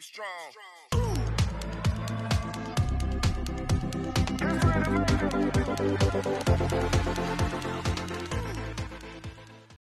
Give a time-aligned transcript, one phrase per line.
[0.00, 0.26] Be strong.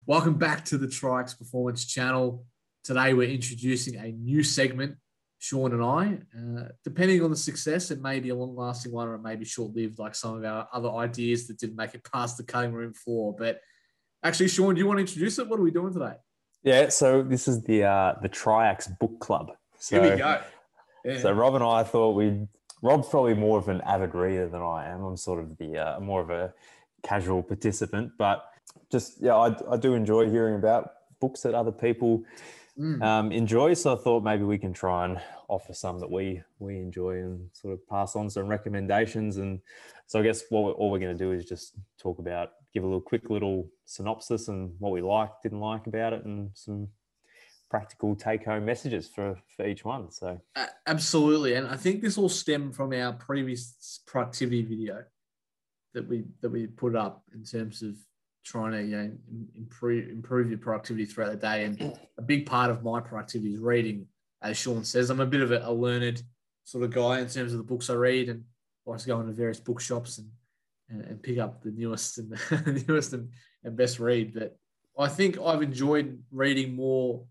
[0.07, 2.43] Welcome back to the Triax Performance Channel.
[2.83, 4.95] Today we're introducing a new segment,
[5.37, 6.17] Sean and I.
[6.35, 9.45] Uh, depending on the success, it may be a long-lasting one or it may be
[9.45, 12.95] short-lived, like some of our other ideas that didn't make it past the cutting room
[12.95, 13.35] floor.
[13.37, 13.59] But
[14.23, 15.47] actually, Sean, do you want to introduce it?
[15.47, 16.15] What are we doing today?
[16.63, 19.51] Yeah, so this is the uh, the Triax Book Club.
[19.79, 20.41] So, Here we go.
[21.05, 21.19] Yeah.
[21.19, 22.47] So Rob and I thought we'd.
[22.83, 25.03] Rob's probably more of an avid reader than I am.
[25.03, 26.53] I'm sort of the uh, more of a
[27.01, 28.45] casual participant, but
[28.91, 32.23] just yeah, I, I do enjoy hearing about books that other people
[32.79, 33.01] Mm.
[33.01, 33.73] um, enjoy.
[33.73, 37.49] So I thought maybe we can try and offer some that we we enjoy and
[37.53, 39.37] sort of pass on some recommendations.
[39.37, 39.61] And
[40.05, 42.83] so I guess what we're, all we're going to do is just talk about, give
[42.83, 46.87] a little quick little synopsis and what we liked, didn't like about it, and some
[47.69, 50.11] practical take home messages for for each one.
[50.11, 55.03] So A- Absolutely, and I think this all stemmed from our previous productivity video
[55.93, 57.95] that we that we put up in terms of
[58.45, 59.11] trying to you know
[59.55, 61.65] improve improve your productivity throughout the day.
[61.65, 64.07] And a big part of my productivity is reading,
[64.41, 65.09] as Sean says.
[65.09, 66.23] I'm a bit of a, a learned
[66.63, 68.43] sort of guy in terms of the books I read, and
[68.85, 70.29] like to go into various bookshops and
[70.89, 73.29] and, and pick up the newest and the newest and,
[73.63, 74.33] and best read.
[74.33, 74.57] But
[74.97, 77.23] I think I've enjoyed reading more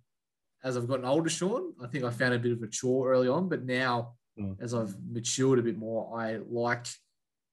[0.66, 3.28] as I've gotten older, Sean, I think I found a bit of a chore early
[3.28, 4.54] on, but now Mm.
[4.60, 6.84] as I've matured a bit more, I like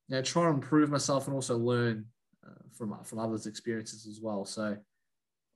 [0.09, 2.05] you know try to improve myself and also learn
[2.45, 4.43] uh, from from others' experiences as well.
[4.43, 4.77] So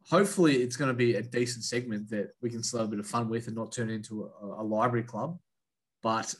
[0.09, 2.99] hopefully, it's going to be a decent segment that we can still have a bit
[2.99, 5.37] of fun with and not turn into a, a library club.
[6.01, 6.33] But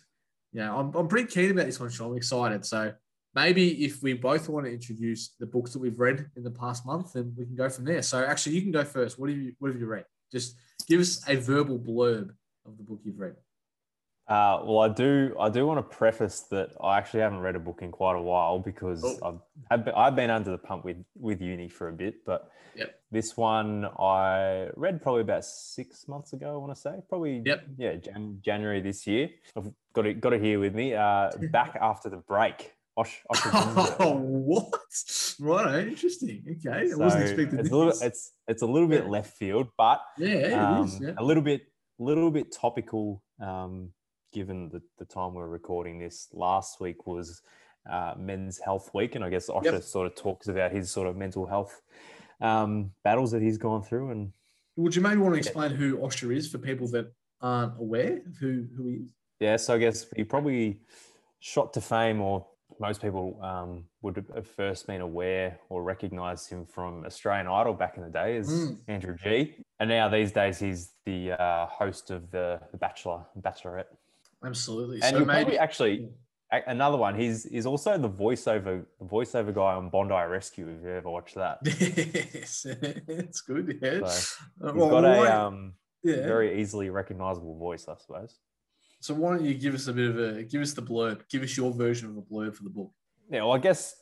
[0.54, 2.12] yeah, I'm I'm pretty keen about this one, Sean.
[2.12, 2.66] I'm excited.
[2.66, 2.94] So
[3.36, 6.86] maybe if we both want to introduce the books that we've read in the past
[6.86, 8.04] month, then we can go from there.
[8.04, 9.20] So actually, you can go first.
[9.20, 10.06] What have you What have you read?
[10.32, 10.56] Just
[10.88, 12.30] give us a verbal blurb
[12.66, 13.36] of the book you've read.
[14.28, 15.34] Uh, well, I do.
[15.40, 18.22] I do want to preface that I actually haven't read a book in quite a
[18.22, 19.42] while because Oh.
[19.72, 22.26] I've, I've been, I've been under the pump with with uni for a bit.
[22.26, 22.94] But Yep.
[23.10, 26.54] this one I read probably about six months ago.
[26.54, 27.42] I want to say probably.
[27.46, 27.68] Yep.
[27.78, 29.30] Yeah, Jan- January this year.
[29.56, 30.20] I've got it.
[30.20, 30.94] Got it here with me.
[30.94, 32.74] Uh, back after the break.
[32.98, 33.40] Osh, Osh
[34.00, 34.74] Oh, what?
[35.40, 36.44] Right, interesting.
[36.66, 37.72] Okay, I wasn't expecting it's this.
[37.72, 38.02] a little.
[38.02, 39.10] It's it's a little bit Yeah.
[39.12, 40.96] left field, but yeah, it is.
[40.96, 41.14] um, Yeah.
[41.18, 41.62] a little bit
[42.00, 43.92] little bit topical um,
[44.34, 47.42] given the, the time we're recording this last week was
[47.90, 49.84] uh, men's health week and i guess osher Yep.
[49.84, 51.82] sort of talks about his sort of mental health
[52.42, 54.32] um, battles that he's gone through and
[54.76, 58.36] Would you maybe want to explain who Osher is for people that aren't aware of
[58.40, 59.14] who, who he is?
[59.40, 60.82] yeah so i guess he probably
[61.40, 62.46] shot to fame or
[62.80, 67.98] most people um, would have first been aware or recognized him from australian idol back
[67.98, 68.78] in the day as Mm.
[68.88, 73.86] andrew g and now these days he's the uh, host of the, the bachelor bachelorette
[74.46, 75.00] Absolutely.
[75.02, 76.10] And so maybe probably actually
[76.68, 77.16] another one.
[77.20, 80.68] He's he's also the voiceover the voiceover guy on Bondi Rescue.
[80.70, 82.66] If you ever watched that, yes,
[83.08, 83.80] it's good.
[83.82, 84.06] Yeah.
[84.08, 85.74] so Uh, he's well, got a um,
[86.04, 86.18] yeah.
[86.18, 88.38] very easily recognizable voice, I suppose.
[89.00, 91.22] So why don't you give us a bit of a give us the blurb?
[91.30, 92.92] Give us your version of a blurb for the book.
[93.30, 93.96] Yeah, well, I guess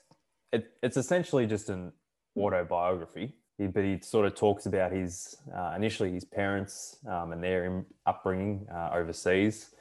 [0.52, 1.92] it, it's essentially just an
[2.38, 3.36] autobiography.
[3.58, 8.68] But he sort of talks about his uh, initially his parents um, and their upbringing
[8.74, 9.72] uh, overseas,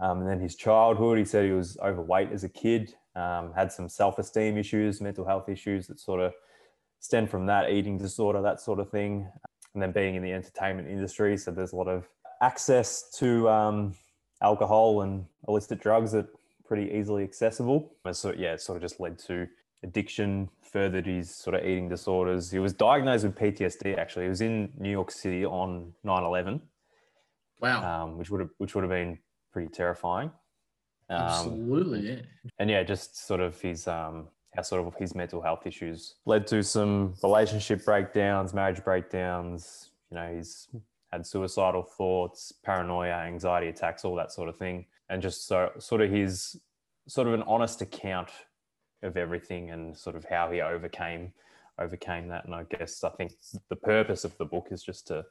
[0.00, 1.18] um, and then his childhood.
[1.18, 5.50] He said he was overweight as a kid, um, had some self-esteem issues, mental health
[5.50, 6.32] issues that sort of
[7.00, 9.30] stem from that, eating disorder, that sort of thing,
[9.74, 11.36] and then being in the entertainment industry.
[11.36, 12.08] So there's a lot of
[12.40, 13.94] access to um,
[14.42, 16.26] alcohol and illicit drugs that
[16.66, 17.92] pretty easily accessible.
[18.04, 19.46] And so yeah, it sort of just led to
[19.82, 22.50] addiction, furthered his sort of eating disorders.
[22.50, 24.24] He was diagnosed with PTSD actually.
[24.24, 26.60] He was in New York City on 9/11,
[27.60, 28.04] Wow.
[28.04, 29.18] um, which would have which would have been
[29.52, 30.30] pretty terrifying.
[31.10, 32.00] Um, Absolutely.
[32.10, 32.20] Yeah.
[32.58, 36.46] and yeah, just sort of his um how sort of his mental health issues led
[36.48, 39.90] to some relationship breakdowns, marriage breakdowns.
[40.10, 40.68] You know, he's
[41.12, 46.00] had suicidal thoughts, paranoia, anxiety attacks, all that sort of thing, and just so sort
[46.00, 46.60] of his
[47.06, 48.30] sort of an honest account
[49.02, 51.32] of everything and sort of how he overcame
[51.78, 52.44] overcame that.
[52.44, 53.32] And I guess I think
[53.68, 55.24] the purpose of the book is just to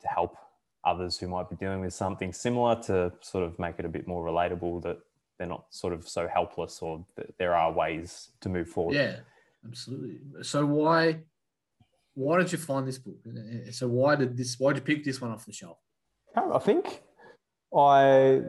[0.00, 0.36] to help
[0.84, 4.08] others who might be dealing with something similar to sort of make it a bit
[4.08, 4.98] more relatable that
[5.38, 8.96] they're not sort of so helpless or that there are ways to move forward.
[8.96, 9.16] Yeah.
[9.64, 10.18] Absolutely.
[10.42, 11.20] So why
[12.14, 13.16] why did you find this book?
[13.72, 15.78] So why did this why did you pick this one off the shelf?
[16.36, 17.02] I think
[17.76, 18.40] I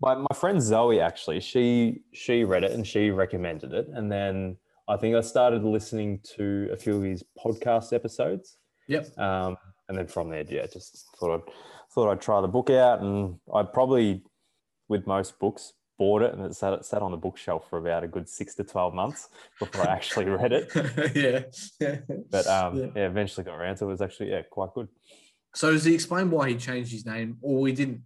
[0.00, 4.56] my, my friend Zoe actually she she read it and she recommended it and then
[4.88, 8.58] I think I started listening to a few of his podcast episodes
[8.88, 9.18] Yep.
[9.18, 9.56] um,
[9.88, 11.52] and then from there yeah just thought I'd
[11.94, 14.22] thought I'd try the book out, and I probably,
[14.88, 18.02] with most books, bought it and it sat, it sat on the bookshelf for about
[18.04, 20.70] a good six to 12 months before I actually read it.
[21.80, 22.16] yeah.
[22.30, 22.86] But um, Yeah.
[22.96, 23.06] yeah.
[23.06, 23.88] eventually got around to it.
[23.88, 24.88] It was actually, yeah, quite good.
[25.54, 28.02] So does he explain why he changed his name, or he didn't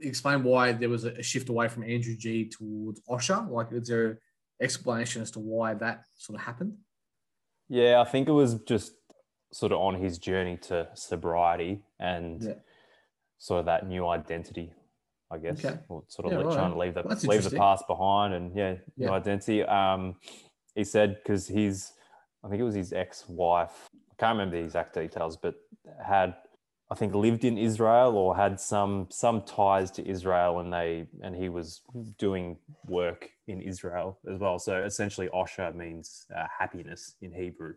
[0.00, 3.48] explain why there was a shift away from Andrew G towards Osher?
[3.48, 4.18] Like, is there an
[4.60, 6.74] explanation as to why that sort of happened?
[7.68, 8.92] Yeah, I think it was just
[9.52, 12.54] sort of on his journey to sobriety and Yeah.
[13.38, 14.72] sort of that new identity,
[15.30, 15.64] I guess.
[15.64, 15.78] Okay.
[15.88, 16.54] Or sort of Yeah, like right.
[16.54, 19.10] trying to leave the Well, leave the past behind and yeah, new Yeah.
[19.10, 19.62] identity.
[19.64, 20.16] Um,
[20.74, 21.92] he said because he's,
[22.44, 23.88] I think it was his ex-wife.
[23.94, 25.54] I can't remember the exact details, but
[26.04, 26.36] had
[26.88, 31.34] I think lived in Israel or had some some ties to Israel, and they and
[31.34, 31.80] he was
[32.18, 34.58] doing work in Israel as well.
[34.60, 37.74] So essentially, Osher means uh, happiness in Hebrew.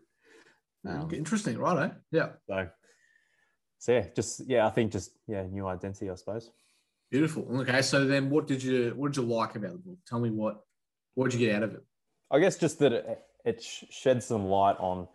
[0.86, 1.92] Um, Interesting, right?
[2.12, 2.68] Yeah, so,
[3.78, 6.50] so yeah, just yeah, I think just yeah, new identity, I suppose.
[7.10, 7.46] Beautiful.
[7.60, 9.98] Okay, so then what did you what did you like about the book?
[10.06, 10.60] Tell me what
[11.14, 11.84] what did you get out of it?
[12.30, 15.08] I guess just that it, it sh- sheds some light on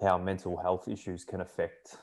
[0.00, 1.96] how mental health issues can affect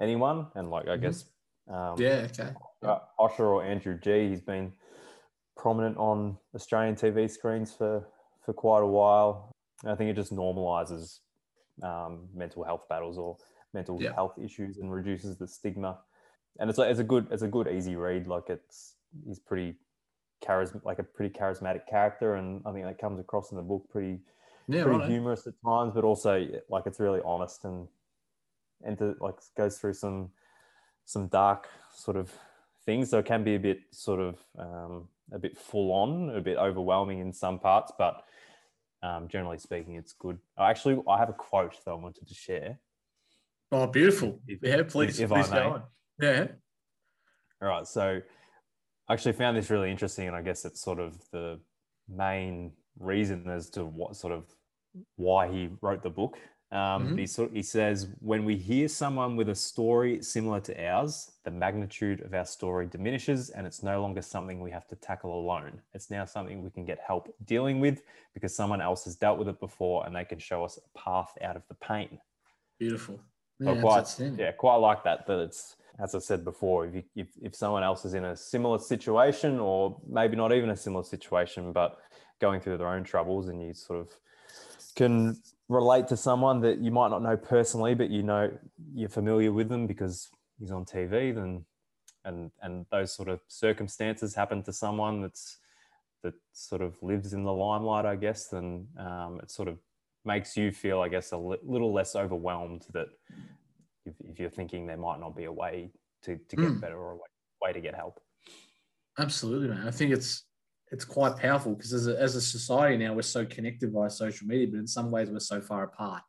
[0.00, 1.02] anyone, and like I Mhm.
[1.02, 1.24] guess
[1.68, 2.52] um, Yeah, okay.
[2.82, 4.28] uh, Osher or Andrew G.
[4.28, 4.72] He's been
[5.56, 8.08] prominent on Australian TV screens for
[8.44, 9.50] for quite a while.
[9.84, 11.20] I think it just normalizes
[11.82, 13.36] um, mental health battles or
[13.74, 14.12] mental Yeah.
[14.14, 15.98] health issues and reduces the stigma.
[16.58, 18.26] And it's a, it's a good it's a good easy read.
[18.26, 18.94] Like it's
[19.26, 19.74] he's pretty
[20.44, 23.88] charism like a pretty charismatic character, and I think that comes across in the book
[23.90, 24.20] pretty
[24.68, 25.08] Yeah, pretty right.
[25.08, 27.88] humorous at times, but also like it's really honest and
[28.84, 30.30] and to, like goes through some
[31.04, 32.30] some dark sort of
[32.84, 33.10] things.
[33.10, 36.58] So it can be a bit sort of um, a bit full on, a bit
[36.58, 38.24] overwhelming in some parts, but
[39.02, 40.38] um, generally speaking, it's good.
[40.58, 42.78] I Actually, I have a quote that I wanted to share.
[43.72, 44.38] Oh, beautiful.
[44.46, 45.56] If- yeah, please, if I please may.
[45.56, 45.82] go on.
[46.20, 46.48] Yeah,
[47.60, 47.86] All right.
[47.86, 48.20] So
[49.08, 51.60] I actually found this really interesting, and I guess it's sort of the
[52.08, 54.44] main reason as to what sort of
[55.16, 56.38] why he wrote the book.
[56.70, 57.18] Um, Mhm.
[57.18, 61.50] he, sort, he says, when we hear someone with a story similar to ours, the
[61.50, 65.82] magnitude of our story diminishes and it's no longer something we have to tackle alone.
[65.92, 69.48] It's now something we can get help dealing with because someone else has dealt with
[69.48, 72.18] it before and they can show us a path out of the pain.
[72.78, 73.20] beautiful.
[73.62, 75.26] Yeah, quite, yeah, quite like that.
[75.26, 78.36] That it's as I said before, if, you, if if someone else is in a
[78.36, 81.98] similar situation, or maybe not even a similar situation, but
[82.40, 84.08] going through their own troubles, and you sort of
[84.96, 88.50] can relate to someone that you might not know personally, but you know
[88.94, 91.64] you're familiar with them because he's on TV, then
[92.24, 95.58] and and those sort of circumstances happen to someone that's
[96.22, 99.78] that sort of lives in the limelight, I guess, then um, it sort of
[100.24, 103.08] makes you feel, I guess, a li- little less overwhelmed that
[104.04, 105.90] if, if you're thinking there might not be a way
[106.22, 106.80] to, to get Mm.
[106.80, 107.28] better or a way,
[107.62, 108.20] way to get help.
[109.18, 109.86] Absolutely, man.
[109.86, 110.44] I think it's
[110.90, 114.46] it's quite powerful because as a, as a society now we're so connected via social
[114.46, 116.22] media, but in some ways we're so far apart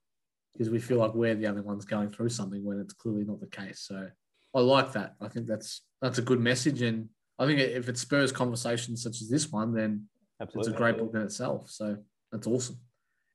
[0.53, 3.41] because we feel like we're the only ones going through something when it's clearly not
[3.41, 3.81] the case.
[3.81, 4.07] So
[4.55, 5.15] I like that.
[5.19, 7.09] I think that's that's a good message, and
[7.39, 10.07] I think if it spurs conversations such as this one, then
[10.41, 10.71] Absolutely.
[10.71, 11.69] it's a great book in itself.
[11.69, 11.97] So
[12.31, 12.77] that's awesome.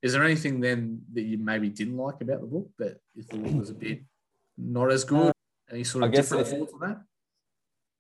[0.03, 3.41] Is there anything then that you maybe didn't like about the book that you thought
[3.59, 4.03] was a bit
[4.57, 5.33] not as good?
[5.71, 7.03] Any sort of different it- thoughts on that?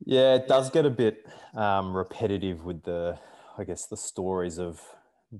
[0.05, 3.19] Yeah, it does get a bit um, repetitive with the,
[3.59, 4.81] I guess, the stories of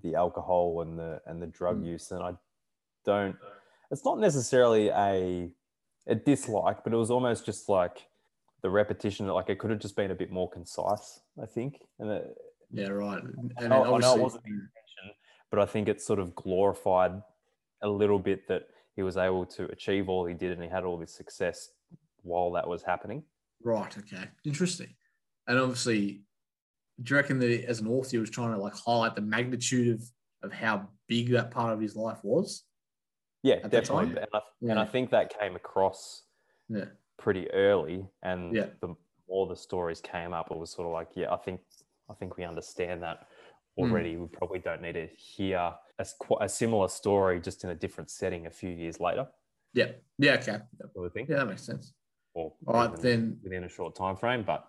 [0.03, 1.87] the alcohol and the and the drug Mm.
[1.87, 2.33] use, and I
[3.05, 3.37] don't.
[3.93, 5.51] It's not necessarily a
[6.09, 8.09] a dislike, but it was almost just like
[8.63, 9.29] the repetition.
[9.29, 11.81] Like it could have just been a bit more concise, I think.
[12.01, 12.37] And it,
[12.73, 13.23] Yeah, right.
[13.23, 14.45] And I I know obviously- it wasn't
[15.51, 17.23] but I think it sort of glorified
[17.83, 20.85] a little bit that he was able to achieve all he did and he had
[20.85, 21.71] all this success
[22.23, 23.23] while that was happening.
[23.63, 23.97] Right.
[23.97, 24.25] Okay.
[24.45, 24.95] Interesting.
[25.47, 26.23] And obviously,
[27.03, 29.95] do you reckon that as an author, he was trying to like highlight the magnitude
[29.95, 30.03] of
[30.43, 32.65] of how big that part of his life was?
[33.43, 34.17] Yeah, definitely.
[34.21, 36.25] And I, and I think that came across
[36.69, 36.87] Yeah.
[37.17, 38.07] pretty early.
[38.23, 38.67] And Yeah.
[38.81, 38.95] the
[39.29, 41.61] more the stories came up, it was sort of like, yeah, I think
[42.09, 43.29] I think we understand that
[43.79, 43.91] Mm.
[43.91, 44.17] already.
[44.17, 46.07] We probably don't need to hear a,
[46.41, 49.27] a similar story just in a different setting a few years later,
[49.73, 49.93] Yeah.
[50.19, 50.35] Yeah.
[50.35, 50.59] Okay.
[50.95, 51.27] sort of thing.
[51.29, 51.93] Yeah, that makes sense.
[52.35, 52.91] Or All right.
[52.91, 54.43] even Then, within a short time frame.
[54.45, 54.67] But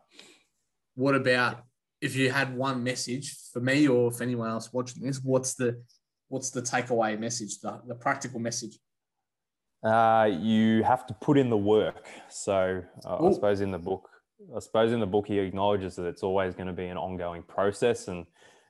[0.96, 1.63] what about
[2.01, 5.20] if you had one message for me or for anyone else watching this?
[5.24, 5.82] What's the
[6.30, 7.60] what's the takeaway message?
[7.60, 8.78] The the practical message.
[9.84, 12.06] Uh, you have to put in the work.
[12.30, 14.10] So uh, I suppose in the book,
[14.56, 17.44] I suppose in the book he acknowledges that it's always going to be an ongoing
[17.44, 18.25] process, and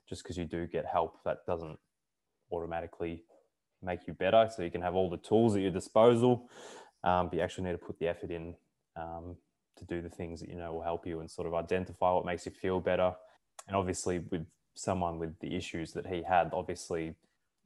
[0.10, 1.78] just because you do get help, that doesn't
[2.52, 3.24] automatically
[3.82, 4.50] make you better.
[4.54, 6.50] So you can have all the tools at your disposal,
[7.04, 8.56] um, but you actually need to put the effort in
[8.96, 9.36] um,
[9.78, 12.26] to do the things that you know will help you and sort of identify what
[12.26, 13.14] makes you feel better.
[13.68, 17.16] And obviously, with someone with the issues that he had, obviously,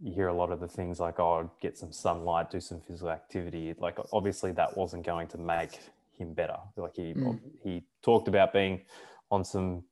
[0.01, 3.09] you hear a lot of the things like, oh, get some sunlight, do some physical
[3.09, 3.73] activity.
[3.77, 5.79] Like, obviously, that wasn't going to make
[6.17, 6.57] him better.
[6.75, 7.39] Like, he, mm.
[7.63, 8.81] he talked about being
[9.31, 9.83] on some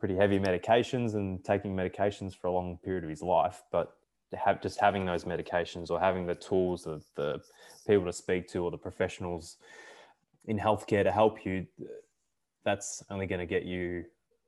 [0.00, 3.62] pretty heavy medications and taking medications for a long period of his life.
[3.70, 3.94] But
[4.36, 7.40] have just having those medications or having the tools of the
[7.86, 9.56] people to speak to or the professionals
[10.46, 11.66] in healthcare to help you,
[12.64, 14.04] that's only going to get you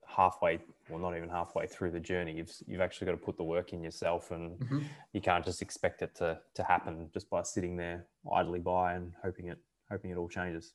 [0.06, 2.32] halfway, well, not even halfway through the journey.
[2.32, 4.80] You've, you've actually got to put the work in yourself and mm-hmm.
[5.12, 9.12] you can't just expect it to, to happen just by sitting there idly by and
[9.23, 9.59] hoping it,
[9.90, 10.75] hoping it all changes.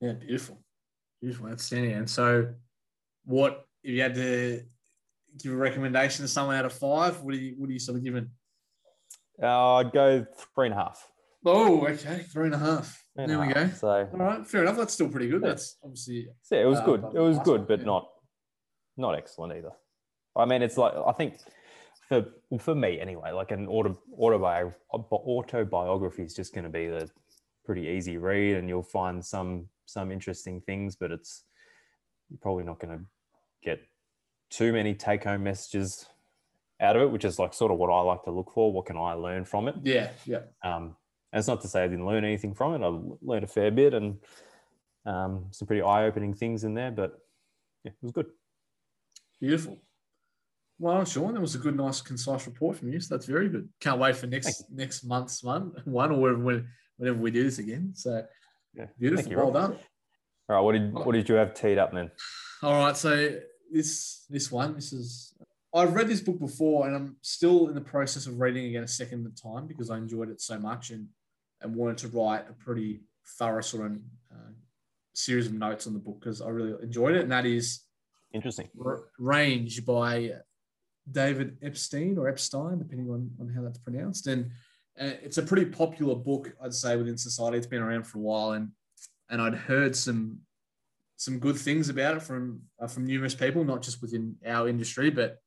[0.00, 0.12] Yeah.
[0.12, 0.58] Beautiful.
[1.20, 1.48] Beautiful.
[1.48, 1.92] Outstanding.
[1.92, 2.48] And so
[3.24, 4.62] what, if you had to
[5.42, 7.98] give a recommendation to someone out of five, what are you, what are you sort
[7.98, 8.30] of giving?
[9.42, 11.06] Uh, I'd go three and a half.
[11.46, 13.02] Oh, okay, three and a half.
[13.16, 13.68] Three there we half, go.
[13.76, 14.76] So, all right, fair enough.
[14.76, 15.42] That's still pretty good.
[15.42, 15.48] Yeah.
[15.48, 16.28] That's obviously.
[16.50, 17.04] Yeah, it was uh, good.
[17.14, 17.86] It was good, but yeah.
[17.86, 18.08] not
[18.96, 19.70] not excellent either.
[20.36, 21.38] I mean, it's like I think
[22.08, 22.26] for
[22.58, 27.08] for me anyway, like an auto, autobi- autobiography is just going to be the
[27.64, 31.44] pretty easy read, and you'll find some some interesting things, but it's
[32.28, 33.04] you're probably not going to
[33.62, 33.80] get
[34.50, 36.06] too many take home messages
[36.80, 38.72] out of it, which is like sort of what I like to look for.
[38.72, 39.76] What can I learn from it?
[39.82, 40.40] Yeah, yeah.
[40.62, 40.96] Um,
[41.32, 42.84] and it's not to say I didn't learn anything from it.
[42.84, 44.18] I learned a fair bit and
[45.04, 47.18] um, some pretty eye-opening things in there, but
[47.84, 48.26] yeah, it was good.
[49.40, 49.78] Beautiful.
[50.78, 53.00] Well, Sean, that was a good, nice, concise report from you.
[53.00, 53.68] So that's very good.
[53.80, 57.92] Can't wait for next next month's one, one or whenever, whenever we do this again.
[57.94, 58.24] So
[58.74, 59.30] yeah, beautiful.
[59.30, 59.76] You, well done.
[60.48, 62.10] All right, what did what did you have teed up then?
[62.62, 63.38] All right, so
[63.72, 65.34] this this one, this is
[65.74, 68.88] I've read this book before, and I'm still in the process of reading again a
[68.88, 71.08] second time because I enjoyed it so much and
[71.60, 73.00] and wanted to write a pretty
[73.38, 73.98] thorough sort of
[74.32, 74.52] uh,
[75.12, 77.80] series of notes on the book because I really enjoyed it, and that is
[78.32, 78.68] interesting.
[78.82, 80.32] R- Range by
[81.10, 84.50] David Epstein or Epstein, depending on, on how that's pronounced, and
[85.00, 87.56] uh, it's a pretty popular book, I'd say, within society.
[87.56, 88.70] It's been around for a while, and
[89.30, 90.38] and I'd heard some
[91.18, 95.10] some good things about it from uh, from numerous people, not just within our industry,
[95.10, 95.38] but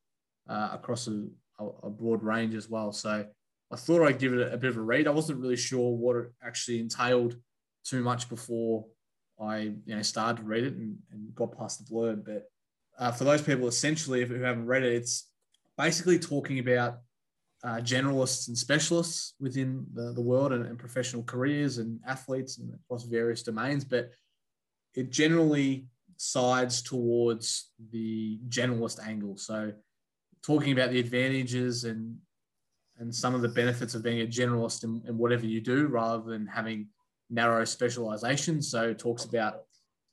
[0.47, 1.25] uh, across a,
[1.59, 2.91] a, broad range as well.
[2.91, 3.25] So
[3.71, 5.07] I thought I'd give it a, bit of a read.
[5.07, 7.37] I wasn't really sure what it actually entailed
[7.85, 8.85] too much before
[9.41, 12.25] I you know started to read it and, and got past the blurb.
[12.25, 12.49] But
[12.99, 15.29] uh, for those people, essentially, if who haven't read it, it's
[15.77, 16.97] basically talking about
[17.63, 22.73] uh, generalists and specialists within the, the world and, and, professional careers and athletes and
[22.73, 23.85] across various domains.
[23.85, 24.09] But
[24.95, 29.37] it generally sides towards the generalist angle.
[29.37, 29.73] So
[30.43, 32.17] talking about the advantages and
[32.99, 36.21] and some of the benefits of being a generalist in, in whatever you do rather
[36.23, 36.87] than having
[37.31, 38.61] narrow specialization.
[38.61, 39.63] So talks about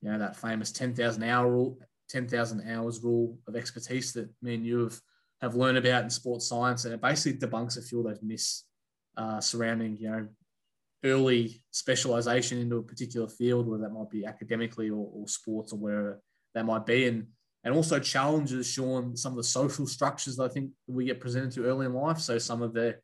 [0.01, 4.65] you know that famous 10,000 hour rule, 10,000 hours rule of expertise that me and
[4.65, 5.01] you have
[5.43, 8.65] have learned about in sports science, and it basically debunks a few of those myths
[9.17, 10.29] uh, surrounding you know
[11.05, 15.79] early specialization into a particular field, whether that might be academically or, or sports or
[15.79, 16.21] wherever
[16.55, 17.27] that might be, and
[17.65, 21.53] and also challenges Sean some of the social structures that I think we get presented
[21.53, 22.19] to early in life.
[22.21, 22.97] So some of the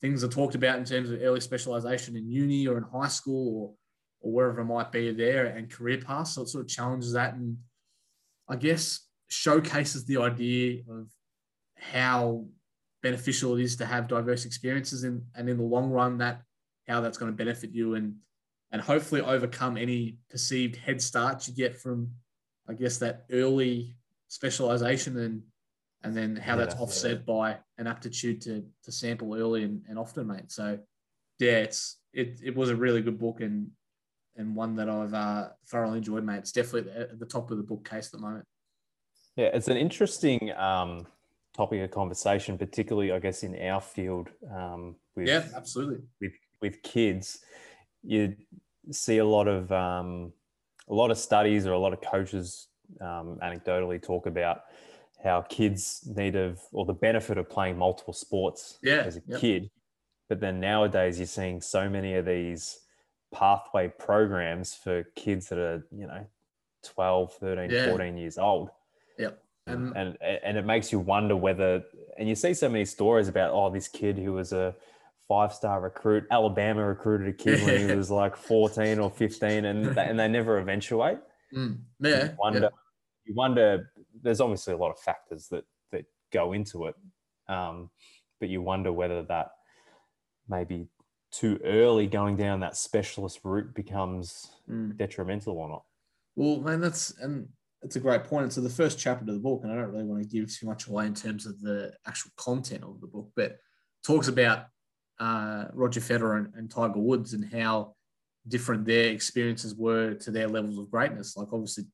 [0.00, 3.62] things are talked about in terms of early specialization in uni or in high school
[3.62, 3.74] or
[4.20, 6.34] or wherever it might be there and career paths.
[6.34, 7.58] So it sort of challenges that and
[8.48, 11.10] I guess showcases the idea of
[11.76, 12.46] how
[13.02, 16.42] beneficial it is to have diverse experiences in, and in the long run that
[16.88, 18.16] how that's going to benefit you and
[18.72, 22.10] and hopefully overcome any perceived head start you get from
[22.68, 23.96] I guess that early
[24.28, 25.42] specialization and
[26.02, 27.22] and then how yeah, that's offset yeah.
[27.26, 30.52] by an aptitude to to sample early and, and often, mate.
[30.52, 30.78] So
[31.38, 33.70] yeah, it's it it was a really good book and
[34.36, 36.38] and one that I've uh, thoroughly enjoyed, mate.
[36.38, 38.44] It's definitely at the top of the bookcase at the moment.
[39.34, 41.06] Yeah, it's an interesting um,
[41.54, 44.28] topic of conversation, particularly I guess in our field.
[44.54, 45.98] Um, with, yeah, absolutely.
[46.20, 47.40] With with kids,
[48.02, 48.36] you
[48.90, 50.32] see a lot of um,
[50.88, 52.68] a lot of studies or a lot of coaches
[53.00, 54.62] um, anecdotally talk about
[55.22, 59.40] how kids need of or the benefit of playing multiple sports yeah, as a yep.
[59.40, 59.70] kid.
[60.28, 62.80] But then nowadays you're seeing so many of these
[63.32, 66.26] pathway programs for kids that are, you know,
[66.84, 67.88] 12, 13, yeah.
[67.88, 68.70] 14 years old.
[69.18, 69.42] Yep.
[69.68, 71.82] And, and and it makes you wonder whether
[72.18, 74.76] and you see so many stories about oh this kid who was a
[75.28, 76.24] five star recruit.
[76.30, 80.28] Alabama recruited a kid when he was like 14 or 15 and they, and they
[80.28, 81.18] never eventuate.
[81.54, 81.78] Mm.
[82.00, 82.24] Yeah.
[82.24, 82.68] You wonder, yeah.
[83.24, 86.96] you wonder, there's obviously a lot of factors that, that go into it.
[87.48, 87.88] Um,
[88.40, 89.50] but you wonder whether that
[90.48, 90.88] maybe
[91.30, 94.96] too early going down that specialist route becomes mm.
[94.96, 95.84] detrimental or not.
[96.34, 97.48] Well, man, that's and
[97.82, 98.44] it's a great point.
[98.44, 100.52] And so the first chapter of the book, and I don't really want to give
[100.52, 103.56] too much away in terms of the actual content of the book, but
[104.04, 104.66] talks about
[105.18, 107.94] uh, Roger Federer and, and Tiger Woods and how
[108.48, 111.36] different their experiences were to their levels of greatness.
[111.36, 111.84] Like obviously,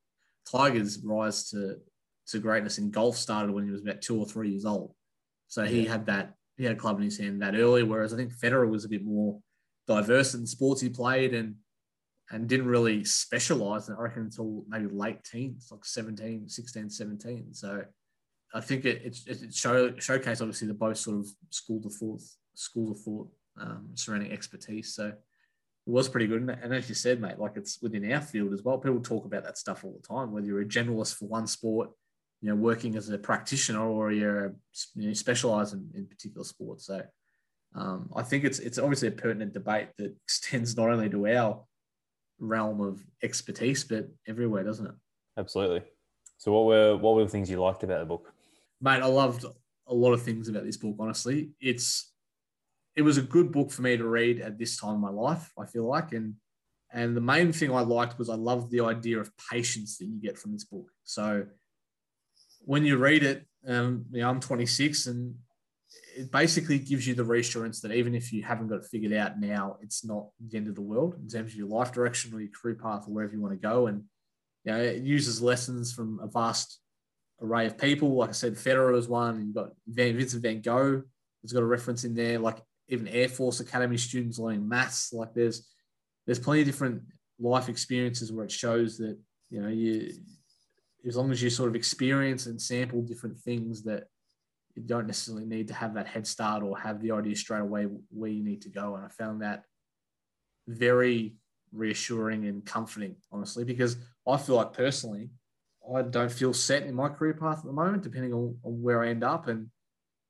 [0.50, 1.76] Tiger's rise to
[2.28, 4.94] to greatness in golf started when he was about two or three years old.
[5.48, 5.92] So he yeah.
[5.92, 7.82] had that he had a club in his hand that early.
[7.82, 9.40] Whereas I think Federer was a bit more
[9.86, 11.56] diverse in the sports he played and
[12.32, 17.52] and didn't really specialize, And I reckon, until maybe late teens, like 17, 16, 17.
[17.52, 17.82] So
[18.54, 22.22] I think it, it, it show, showcased, obviously, the both sort of schools of thought,
[22.54, 23.28] schools of thought
[23.60, 24.94] um, surrounding expertise.
[24.94, 25.16] So it
[25.90, 26.42] was pretty good.
[26.42, 28.78] And as you said, mate, like it's within our field as well.
[28.78, 31.90] People talk about that stuff all the time, whether you're a generalist for one sport,
[32.40, 34.54] you know, working as a practitioner or you're
[34.94, 36.86] you know, specialize in, in particular sports.
[36.86, 37.02] So
[37.74, 41.64] um, I think it's it's obviously a pertinent debate that extends not only to our
[42.38, 44.94] realm of expertise, but everywhere, doesn't it?
[45.36, 45.82] Absolutely.
[46.38, 48.32] So what were what were the things you liked about the book?
[48.80, 49.44] Mate, I loved
[49.86, 51.50] a lot of things about this book, honestly.
[51.60, 52.11] It's
[52.94, 55.50] it was a good book for me to read at this time in my life,
[55.58, 56.12] I feel like.
[56.12, 56.34] And
[56.92, 60.20] and the main thing I liked was I loved the idea of patience that you
[60.20, 60.90] get from this book.
[61.04, 61.46] So
[62.60, 65.34] when you read it, um, you know, I'm 26 and
[66.14, 69.40] it basically gives you the reassurance that even if you haven't got it figured out
[69.40, 72.40] now, it's not the end of the world in terms of your life direction or
[72.40, 73.86] your career path or wherever you want to go.
[73.86, 74.04] And
[74.64, 76.78] you know, it uses lessons from a vast
[77.40, 78.14] array of people.
[78.14, 79.46] Like I said, Federer is one.
[79.46, 81.02] You've got Van, Vincent Van Gogh
[81.42, 82.38] has got a reference in there.
[82.38, 85.12] Like even Air Force Academy students learning maths.
[85.12, 85.68] Like there's
[86.26, 87.02] there's plenty of different
[87.40, 89.18] life experiences where it shows that
[89.50, 90.12] you know you
[91.06, 94.04] as long as you sort of experience and sample different things that
[94.74, 97.86] you don't necessarily need to have that head start or have the idea straight away
[98.10, 98.94] where you need to go.
[98.94, 99.64] And I found that
[100.68, 101.34] very
[101.72, 103.96] reassuring and comforting, honestly, because
[104.26, 105.30] I feel like personally,
[105.94, 109.02] I don't feel set in my career path at the moment, depending on, on where
[109.02, 109.48] I end up.
[109.48, 109.68] And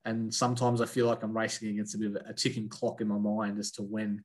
[0.05, 3.09] and sometimes I feel like I'm racing against a bit of a ticking clock in
[3.09, 4.23] my mind as to when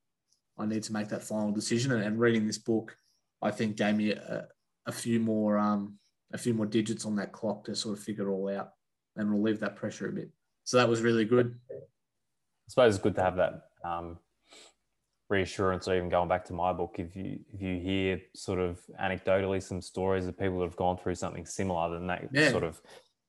[0.58, 1.92] I need to make that final decision.
[1.92, 2.96] And, and reading this book,
[3.42, 4.48] I think gave me a,
[4.88, 6.00] a few more um,
[6.34, 8.72] a few more digits on that clock to sort of figure it all out
[9.16, 10.30] and relieve that pressure a bit.
[10.63, 11.56] So that was really good.
[11.72, 11.76] I
[12.68, 14.18] suppose it's good to have that um,
[15.30, 18.82] reassurance, or even going back to my book, if you if you hear sort of
[19.00, 22.50] anecdotally some stories of people that have gone through something similar, then that yeah.
[22.50, 22.82] sort of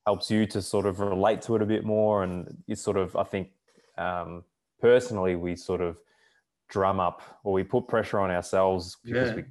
[0.08, 2.22] helps you to sort of relate to it a bit more.
[2.24, 3.50] And it's sort of, I think,
[3.98, 4.42] um,
[4.80, 5.98] personally, we sort of
[6.70, 9.36] drum up or we put pressure on ourselves because yeah.
[9.36, 9.44] we,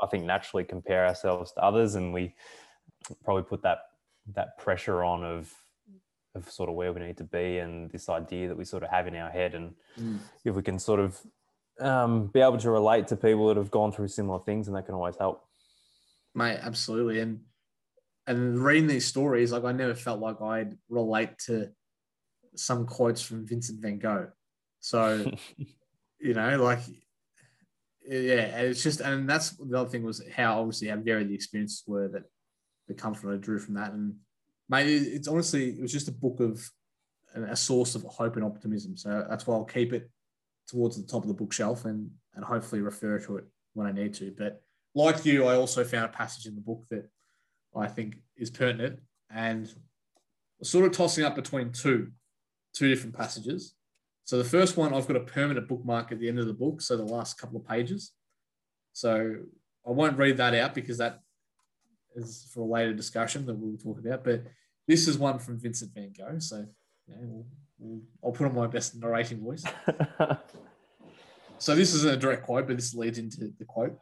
[0.00, 2.34] I think, naturally compare ourselves to others, and we
[3.22, 3.80] probably put that
[4.34, 5.52] that pressure on of
[6.34, 8.90] of sort of where we need to be and this idea that we sort of
[8.90, 9.54] have in our head.
[9.54, 10.18] And mm.
[10.44, 11.20] if we can sort of
[11.80, 14.86] um, be able to relate to people that have gone through similar things, and that
[14.86, 15.44] can always help.
[16.34, 17.20] Mate, absolutely.
[17.20, 17.40] And
[18.28, 21.70] and reading these stories, like I never felt like I'd relate to
[22.54, 24.28] some quotes from Vincent Van Gogh.
[24.80, 25.32] So,
[26.20, 26.80] you know, like
[28.06, 31.82] yeah, it's just and that's the other thing was how obviously how varied the experiences
[31.86, 32.24] were that
[32.86, 33.92] the comfort I drew from that.
[33.92, 34.16] And
[34.68, 36.70] mate, it's honestly it was just a book of
[37.34, 38.96] a source of hope and optimism.
[38.96, 40.10] So that's why I'll keep it
[40.66, 44.12] towards the top of the bookshelf and and hopefully refer to it when I need
[44.14, 44.34] to.
[44.36, 44.60] But
[44.94, 47.08] like you, I also found a passage in the book that
[47.78, 49.72] I think is pertinent and
[50.62, 52.12] sort of tossing up between two,
[52.74, 53.74] two different passages.
[54.24, 56.80] So the first one, I've got a permanent bookmark at the end of the book,
[56.80, 58.12] so the last couple of pages.
[58.92, 59.36] So
[59.86, 61.20] I won't read that out because that
[62.14, 64.24] is for a later discussion that we'll talk about.
[64.24, 64.44] But
[64.86, 66.40] this is one from Vincent Van Gogh.
[66.40, 66.66] So
[67.06, 67.46] yeah, we'll,
[67.78, 69.64] we'll, I'll put on my best narrating voice.
[71.58, 73.98] so this isn't a direct quote, but this leads into the quote.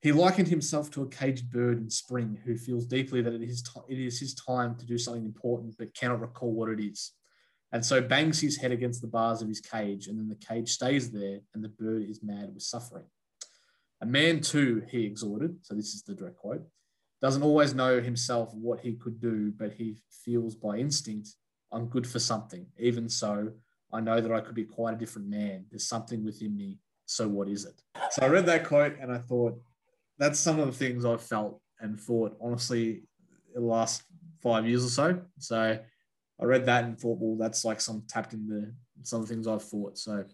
[0.00, 3.62] He likened himself to a caged bird in spring who feels deeply that it is,
[3.62, 7.12] t- it is his time to do something important but cannot recall what it is.
[7.72, 10.70] And so bangs his head against the bars of his cage, and then the cage
[10.70, 13.04] stays there, and the bird is mad with suffering.
[14.00, 16.62] A man, too, he exhorted, so this is the direct quote,
[17.20, 21.34] doesn't always know himself what he could do, but he feels by instinct,
[21.72, 22.64] I'm good for something.
[22.78, 23.50] Even so,
[23.92, 25.66] I know that I could be quite a different man.
[25.70, 26.78] There's something within me.
[27.06, 27.82] So what is it?
[28.12, 29.60] So I read that quote and I thought,
[30.18, 33.04] that's some of the things I've felt and thought, honestly,
[33.54, 34.02] the last
[34.42, 35.20] five years or so.
[35.38, 35.78] So
[36.40, 39.98] I read that and thought, well, that's like some tapped into some things I've thought.
[39.98, 40.24] So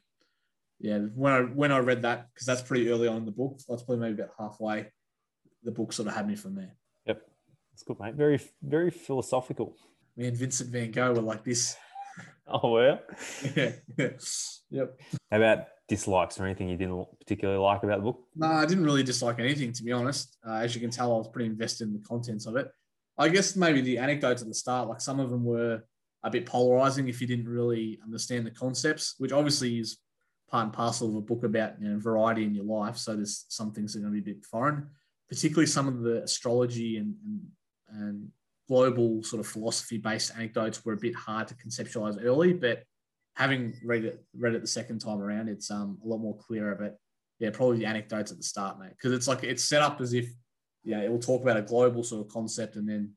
[0.80, 3.60] yeah, when I when I read that, because that's pretty early on in the book,
[3.68, 4.86] that's probably maybe about halfway
[5.64, 6.74] the book sort of had me from there.
[7.06, 7.22] Yep.
[7.72, 8.14] That's good, mate.
[8.14, 9.76] Very, very philosophical.
[10.16, 11.76] Me and Vincent Van Gogh were like this.
[12.46, 13.00] Oh, well.
[13.56, 13.72] yeah.
[13.96, 14.08] yeah.
[14.70, 15.00] Yep.
[15.30, 18.20] How about dislikes or anything you didn't particularly like about the book?
[18.34, 20.36] No, I didn't really dislike anything, to be honest.
[20.46, 22.70] Uh, as you can tell, I was pretty invested in the contents of it.
[23.18, 25.82] I guess maybe the anecdotes at the start, like some of them were
[26.22, 29.98] a bit polarizing if you didn't really understand the concepts, which obviously is
[30.50, 32.96] part and parcel of a book about you know, variety in your life.
[32.96, 34.88] So there's some things that are going to be a bit foreign,
[35.28, 37.40] particularly some of the astrology and, and,
[38.00, 38.28] and
[38.68, 42.82] global sort of philosophy based anecdotes were a bit hard to conceptualize early, but
[43.34, 46.74] having read it read it the second time around, it's um, a lot more clear.
[46.78, 46.98] But
[47.38, 50.14] yeah, probably the anecdotes at the start, mate, because it's like it's set up as
[50.14, 50.28] if
[50.84, 53.12] yeah, it will talk about a global sort of concept, and then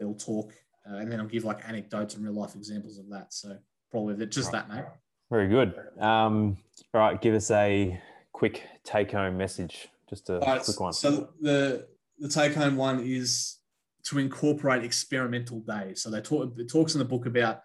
[0.00, 0.52] it'll talk,
[0.88, 3.32] uh, and then I'll give like anecdotes and real life examples of that.
[3.32, 3.56] So
[3.90, 4.84] probably just that, mate.
[5.30, 5.74] Very good.
[6.00, 6.56] Um,
[6.94, 8.00] all right, give us a
[8.32, 9.88] quick take home message.
[10.08, 10.92] Just a right, quick one.
[10.92, 11.86] So the
[12.18, 13.58] the take home one is
[14.04, 16.02] to incorporate experimental days.
[16.02, 17.62] So they talk it talks in the book about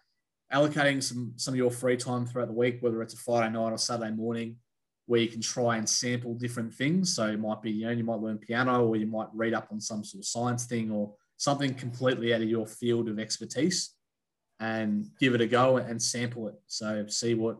[0.54, 3.72] allocating some some of your free time throughout the week, whether it's a Friday night
[3.72, 4.58] or Saturday morning,
[5.06, 7.16] where you can try and sample different things.
[7.16, 9.68] So it might be, you know, you might learn piano or you might read up
[9.72, 13.96] on some sort of science thing or something completely out of your field of expertise
[14.60, 16.56] and give it a go and sample it.
[16.68, 17.58] So see what,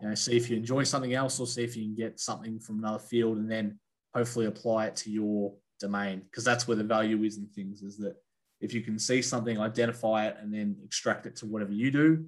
[0.00, 2.58] you know, see if you enjoy something else or see if you can get something
[2.58, 3.78] from another field and then
[4.14, 6.20] hopefully apply it to your domain.
[6.20, 8.16] Because that's where the value is in things is that
[8.62, 12.24] if you can see something, identify it, and then extract it to whatever you do,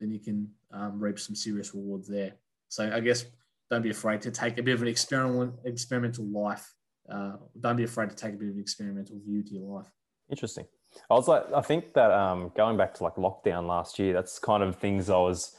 [0.00, 2.32] then you can um, reap some serious rewards there.
[2.68, 3.24] So I guess
[3.70, 6.74] don't be afraid to take a bit of an experiment, experimental life.
[7.08, 9.86] Uh, don't be afraid to take a bit of an experimental view to your life.
[10.28, 10.66] Interesting.
[11.08, 14.38] I was like, I think that um, going back to like lockdown last year, that's
[14.40, 15.54] kind of things I was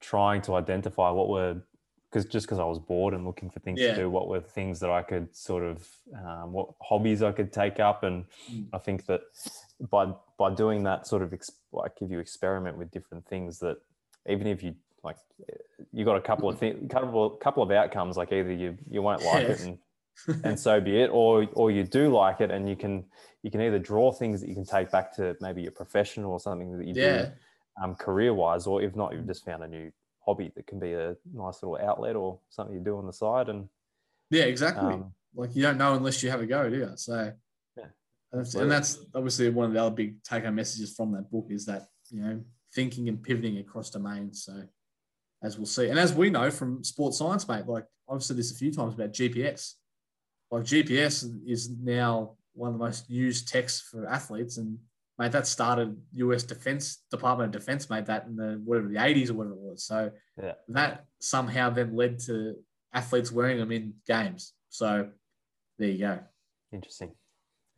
[0.00, 1.62] trying to identify what were
[2.14, 3.90] because just because I was bored and looking for things yeah.
[3.90, 7.52] to do, what were things that I could sort of um, what hobbies I could
[7.52, 8.66] take up, and mm.
[8.72, 9.22] I think that
[9.90, 13.78] by by doing that sort of ex- like if you experiment with different things that
[14.28, 15.16] even if you like
[15.92, 19.22] you got a couple of things couple couple of outcomes like either you you won't
[19.22, 19.78] like it and
[20.44, 23.04] and so be it or or you do like it and you can
[23.42, 26.38] you can either draw things that you can take back to maybe your professional or
[26.38, 27.22] something that you yeah.
[27.22, 27.30] do
[27.82, 29.90] um, career wise or if not you've just found a new
[30.24, 33.48] hobby that can be a nice little outlet or something you do on the side
[33.48, 33.68] and
[34.30, 37.32] yeah exactly um, like you don't know unless you have a go do you so
[37.76, 37.84] yeah
[38.32, 41.30] and that's, and that's obviously one of the other big take home messages from that
[41.30, 42.40] book is that you know
[42.74, 44.62] thinking and pivoting across domains so
[45.44, 45.88] as we'll see.
[45.88, 48.94] And as we know from sports science, mate, like I've said this a few times
[48.94, 49.74] about GPS.
[50.50, 54.56] Like GPS is now one of the most used texts for athletes.
[54.56, 54.78] And
[55.18, 59.30] mate, that started US Defense Department of Defense made that in the whatever the 80s
[59.30, 59.84] or whatever it was.
[59.84, 60.10] So
[60.42, 60.52] yeah.
[60.68, 62.56] that somehow then led to
[62.92, 64.52] athletes wearing them in games.
[64.68, 65.08] So
[65.78, 66.18] there you go.
[66.72, 67.12] Interesting.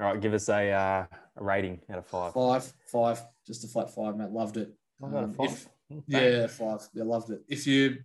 [0.01, 2.35] All right, give us a, uh, a rating out of five.
[2.35, 4.31] Five, five, just a flat five, mate.
[4.31, 4.75] Loved it.
[5.03, 5.69] Um, if,
[6.07, 6.87] yeah, five.
[6.93, 7.41] Yeah, loved it.
[7.49, 7.99] If you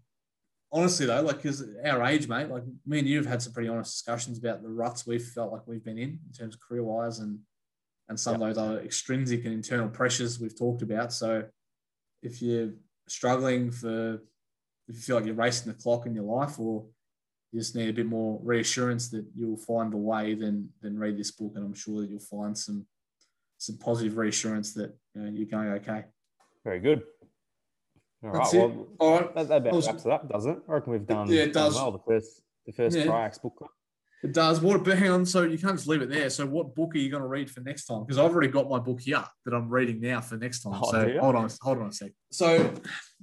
[0.72, 3.70] honestly though, like because our age, mate, like me and you have had some pretty
[3.70, 6.84] honest discussions about the ruts we've felt like we've been in in terms of career
[6.84, 7.39] wise and
[8.12, 8.41] and some yep.
[8.41, 11.13] of those other extrinsic and internal pressures we've talked about.
[11.13, 11.45] So
[12.21, 12.71] if you're
[13.08, 14.15] struggling for
[14.89, 16.86] if you feel like you're racing the clock in your life or
[17.54, 21.17] you just need a bit more reassurance that you'll find a way, then then read
[21.17, 22.86] this book and I'm sure that you'll find some
[23.58, 26.04] some positive reassurance that you know, you're going okay.
[26.65, 27.04] Very good.
[28.24, 28.47] All right.
[28.54, 29.36] Well, All right.
[29.36, 30.58] That, that about was, wraps it up, does it?
[30.67, 31.76] I reckon we've done, yeah, it does.
[31.76, 31.91] well.
[31.91, 33.06] The first, the first yeah.
[33.06, 33.71] Triax book club.
[34.23, 34.62] It does.
[34.62, 34.86] What?
[34.86, 35.25] Hang on.
[35.25, 36.29] So you can't just leave it there.
[36.29, 38.03] So what book are you going to read for next time?
[38.03, 40.79] Because I've already got my book here that I'm reading now for next time.
[40.81, 41.49] Oh, so hold on.
[41.62, 42.12] Hold on a sec.
[42.31, 42.71] So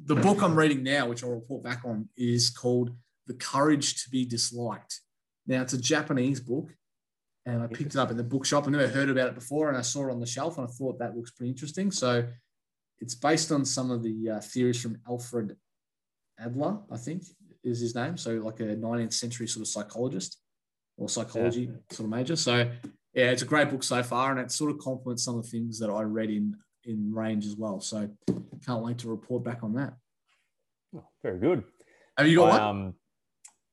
[0.04, 2.90] the book I'm reading now, which I'll report back on, is called
[3.26, 5.00] "The Courage to Be Disliked."
[5.46, 6.74] Now it's a Japanese book,
[7.46, 8.66] and I picked it up in the bookshop.
[8.66, 10.70] I never heard about it before, and I saw it on the shelf, and I
[10.70, 11.92] thought that looks pretty interesting.
[11.92, 12.26] So
[12.98, 15.56] it's based on some of the uh, theories from Alfred
[16.40, 17.22] Adler, I think
[17.62, 18.16] is his name.
[18.16, 20.38] So like a 19th century sort of psychologist
[20.98, 21.96] or psychology yeah.
[21.96, 22.36] sort of major.
[22.36, 22.70] So
[23.14, 25.50] yeah, it's a great book so far, and it sort of complements some of the
[25.50, 27.80] things that I read in in range as well.
[27.80, 28.08] So
[28.66, 29.94] can't wait to report back on that.
[30.94, 31.64] Oh, very good.
[32.16, 32.60] Have you got I, one?
[32.60, 32.94] Um,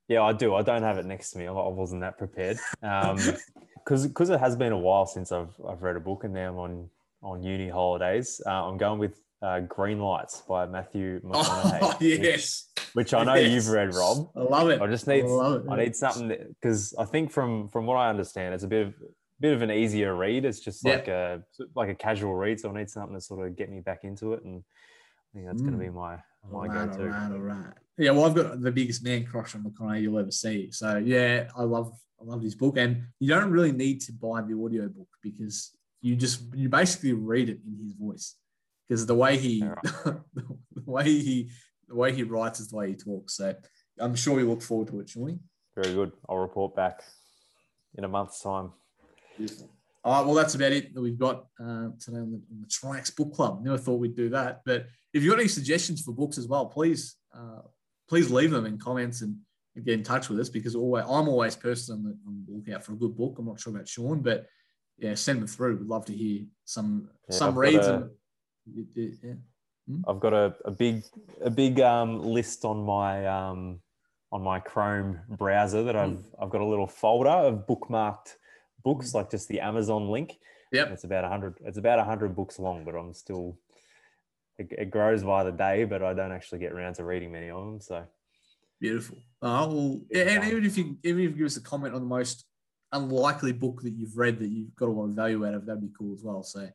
[0.07, 0.53] yeah, I do.
[0.53, 1.47] I don't have it next to me.
[1.47, 2.57] I wasn't that prepared.
[2.81, 3.17] Um,
[3.83, 6.49] because because it has been a while since I've I've read a book, and now
[6.49, 6.89] I'm on
[7.21, 8.41] on uni holidays.
[8.45, 11.79] Uh, I'm going with uh, Green Lights by Matthew McConaughey.
[11.81, 12.69] Oh, yes.
[12.75, 13.51] Which, which I know yes.
[13.51, 14.29] you've read, Rob.
[14.35, 14.81] I love it.
[14.81, 18.53] I just need I, I need something because I think from from what I understand,
[18.53, 18.93] it's a bit of
[19.39, 20.45] bit of an easier read.
[20.45, 21.43] It's just like a
[21.75, 24.33] like a casual read, so I need something to sort of get me back into
[24.33, 25.65] it, and I think that's mm.
[25.65, 26.17] going to be my
[26.51, 27.03] my right, go-to.
[27.03, 27.73] All right, all right.
[27.97, 30.71] Yeah, well, I've got the biggest man crush on McConaughey you'll ever see.
[30.71, 34.41] So yeah, I love I love his book, and you don't really need to buy
[34.41, 38.35] the audio book because you just you basically read it in his voice
[38.87, 39.59] because the way he
[40.05, 40.21] the
[40.85, 41.49] way he
[41.87, 43.35] the way he writes is the way he talks.
[43.35, 43.53] So
[43.99, 45.39] I'm sure we look forward to it, Shawnee.
[45.75, 46.11] Very good.
[46.27, 47.03] I'll report back
[47.95, 48.71] in a month's time.
[49.37, 49.69] Beautiful.
[50.03, 52.67] All right, well, that's about it that we've got uh, today on the, on the
[52.67, 53.63] Triax Book Club.
[53.63, 56.67] Never thought we'd do that, but if you've got any suggestions for books as well,
[56.67, 57.61] please uh,
[58.07, 59.37] please leave them in comments and,
[59.83, 62.95] get in touch with us because always I'm always personally on the lookout for a
[62.95, 63.35] good book.
[63.37, 64.45] I'm not sure about Sean, but
[64.97, 65.75] yeah, send them through.
[65.75, 67.85] We'd love to hear some yeah, some I've reads.
[67.87, 68.09] A, and,
[68.73, 69.33] yeah.
[69.87, 70.01] hmm?
[70.07, 71.03] I've got a, a big
[71.41, 73.79] a big um, list on my um,
[74.31, 76.23] on my Chrome browser that I've mm.
[76.41, 78.35] I've got a little folder of bookmarked
[78.83, 80.37] books, like just the Amazon link.
[80.71, 81.55] Yeah, it's about hundred.
[81.63, 83.57] It's about hundred books long, but I'm still.
[84.57, 87.49] It, it, grows by the day, but I don't actually get around to reading many
[87.49, 87.81] of them.
[87.81, 88.05] So
[88.79, 89.17] beautiful.
[89.41, 91.99] Uh, well, yeah, and even if you even if you give us a comment on
[91.99, 92.45] the most
[92.93, 95.81] unlikely book that you've read that you've got a lot of value out of, that'd
[95.81, 96.41] be cool as well.
[96.41, 96.69] So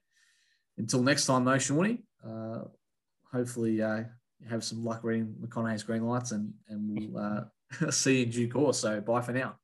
[0.80, 2.62] until next time, though, Shawnee, uh,
[3.30, 4.04] hopefully uh,
[4.48, 8.48] have some luck reading McConaughey's Green Lights, and and we'll uh, see you in due
[8.48, 8.78] course.
[8.78, 9.56] So bye for now.